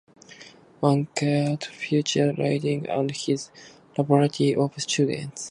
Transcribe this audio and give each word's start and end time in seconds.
One 0.79 1.09
card 1.15 1.63
features 1.63 2.35
Liebig 2.35 2.89
and 2.89 3.11
his 3.11 3.51
laboratory 3.95 4.55
of 4.55 4.73
students. 4.81 5.39